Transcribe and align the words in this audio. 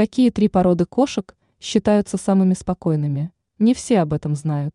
Какие 0.00 0.30
три 0.30 0.48
породы 0.48 0.86
кошек 0.86 1.36
считаются 1.60 2.16
самыми 2.16 2.54
спокойными? 2.54 3.32
Не 3.58 3.74
все 3.74 3.98
об 3.98 4.14
этом 4.14 4.34
знают. 4.34 4.74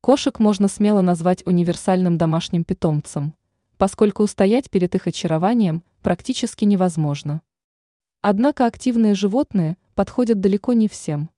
Кошек 0.00 0.38
можно 0.38 0.68
смело 0.68 1.00
назвать 1.00 1.44
универсальным 1.48 2.16
домашним 2.16 2.62
питомцем, 2.62 3.34
поскольку 3.78 4.22
устоять 4.22 4.70
перед 4.70 4.94
их 4.94 5.08
очарованием 5.08 5.82
практически 6.00 6.64
невозможно. 6.64 7.42
Однако 8.20 8.66
активные 8.66 9.14
животные 9.14 9.76
подходят 9.96 10.38
далеко 10.38 10.74
не 10.74 10.86
всем. 10.86 11.28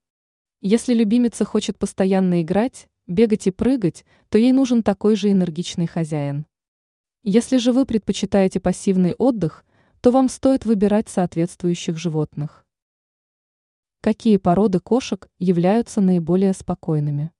Если 0.60 0.92
любимица 0.92 1.46
хочет 1.46 1.78
постоянно 1.78 2.42
играть, 2.42 2.88
бегать 3.06 3.46
и 3.46 3.52
прыгать, 3.52 4.04
то 4.28 4.36
ей 4.36 4.52
нужен 4.52 4.82
такой 4.82 5.16
же 5.16 5.32
энергичный 5.32 5.86
хозяин. 5.86 6.44
Если 7.22 7.56
же 7.56 7.72
вы 7.72 7.86
предпочитаете 7.86 8.60
пассивный 8.60 9.14
отдых, 9.14 9.64
то 10.04 10.10
вам 10.10 10.28
стоит 10.28 10.66
выбирать 10.66 11.08
соответствующих 11.08 11.96
животных. 11.96 12.66
Какие 14.02 14.36
породы 14.36 14.78
кошек 14.78 15.30
являются 15.38 16.02
наиболее 16.02 16.52
спокойными? 16.52 17.32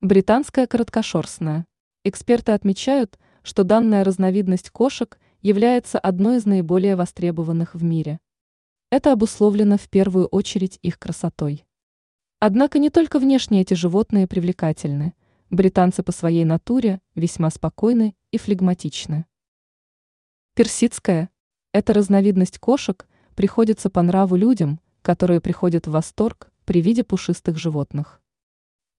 Британская 0.00 0.68
короткошерстная. 0.68 1.66
Эксперты 2.04 2.52
отмечают, 2.52 3.18
что 3.42 3.64
данная 3.64 4.04
разновидность 4.04 4.70
кошек 4.70 5.18
является 5.40 5.98
одной 5.98 6.36
из 6.36 6.46
наиболее 6.46 6.94
востребованных 6.94 7.74
в 7.74 7.82
мире. 7.82 8.20
Это 8.90 9.10
обусловлено 9.10 9.78
в 9.78 9.88
первую 9.88 10.26
очередь 10.26 10.78
их 10.80 11.00
красотой. 11.00 11.66
Однако 12.38 12.78
не 12.78 12.88
только 12.88 13.18
внешне 13.18 13.62
эти 13.62 13.74
животные 13.74 14.28
привлекательны. 14.28 15.14
Британцы 15.50 16.04
по 16.04 16.12
своей 16.12 16.44
натуре 16.44 17.00
весьма 17.16 17.50
спокойны 17.50 18.14
и 18.30 18.38
флегматичны. 18.38 19.26
Персидская– 20.54 21.30
это 21.72 21.92
разновидность 21.92 22.58
кошек, 22.58 23.06
приходится 23.34 23.90
по 23.90 24.02
нраву 24.02 24.36
людям, 24.36 24.80
которые 25.02 25.40
приходят 25.40 25.86
в 25.86 25.90
восторг 25.90 26.50
при 26.64 26.80
виде 26.80 27.04
пушистых 27.04 27.58
животных. 27.58 28.20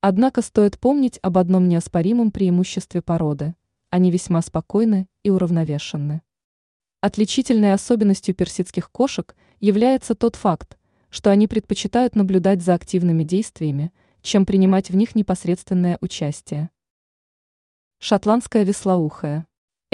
Однако 0.02 0.42
стоит 0.42 0.80
помнить 0.80 1.20
об 1.22 1.38
одном 1.38 1.68
неоспоримом 1.68 2.32
преимуществе 2.32 3.02
породы– 3.02 3.56
они 3.94 4.10
весьма 4.10 4.42
спокойны 4.42 5.08
и 5.22 5.30
уравновешенны. 5.30 6.24
Отличительной 7.02 7.74
особенностью 7.74 8.34
персидских 8.34 8.90
кошек 8.90 9.36
является 9.60 10.16
тот 10.16 10.36
факт, 10.36 10.80
что 11.12 11.30
они 11.30 11.48
предпочитают 11.48 12.16
наблюдать 12.16 12.64
за 12.64 12.74
активными 12.74 13.24
действиями, 13.24 13.94
чем 14.24 14.48
принимать 14.48 14.90
в 14.90 14.96
них 14.96 15.14
непосредственное 15.14 16.00
участие. 16.02 16.72
Шотландская 18.00 18.64
веслоухая. 18.64 19.46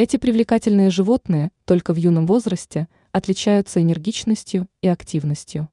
Эти 0.01 0.15
привлекательные 0.15 0.91
животные 0.91 1.51
только 1.65 1.93
в 1.93 1.97
юном 1.97 2.25
возрасте 2.25 2.87
отличаются 3.11 3.81
энергичностью 3.81 4.69
и 4.81 4.87
активностью. 4.87 5.67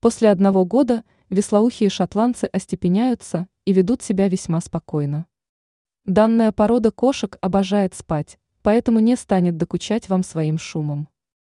После 0.00 0.30
одного 0.30 0.64
года 0.64 1.04
веслоухие 1.28 1.90
шотландцы 1.90 2.46
остепеняются 2.46 3.48
и 3.66 3.74
ведут 3.74 4.00
себя 4.00 4.28
весьма 4.28 4.62
спокойно. 4.62 5.26
Данная 6.06 6.50
порода 6.50 6.92
кошек 6.92 7.36
обожает 7.42 7.92
спать, 7.94 8.38
поэтому 8.62 9.00
не 9.00 9.16
станет 9.16 9.58
докучать 9.58 10.08
вам 10.08 10.22
своим 10.22 10.56
шумом. 10.56 11.10